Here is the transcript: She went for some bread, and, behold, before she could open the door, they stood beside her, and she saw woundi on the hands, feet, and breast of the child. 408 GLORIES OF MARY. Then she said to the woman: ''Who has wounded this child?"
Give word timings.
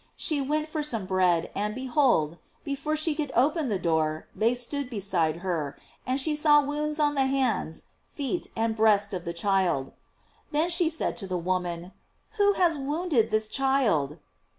She 0.15 0.41
went 0.41 0.67
for 0.67 0.81
some 0.81 1.05
bread, 1.05 1.51
and, 1.53 1.75
behold, 1.75 2.39
before 2.63 2.95
she 2.95 3.13
could 3.13 3.31
open 3.35 3.69
the 3.69 3.77
door, 3.77 4.25
they 4.35 4.55
stood 4.55 4.89
beside 4.89 5.41
her, 5.45 5.77
and 6.07 6.19
she 6.19 6.35
saw 6.35 6.59
woundi 6.59 6.99
on 6.99 7.13
the 7.13 7.27
hands, 7.27 7.83
feet, 8.07 8.47
and 8.55 8.75
breast 8.75 9.13
of 9.13 9.25
the 9.25 9.31
child. 9.31 9.91
408 10.49 10.49
GLORIES 10.49 10.49
OF 10.49 10.53
MARY. 10.53 10.63
Then 10.63 10.69
she 10.71 10.89
said 10.89 11.17
to 11.17 11.27
the 11.27 11.37
woman: 11.37 11.91
''Who 12.39 12.53
has 12.55 12.79
wounded 12.79 13.29
this 13.29 13.47
child?" 13.47 14.17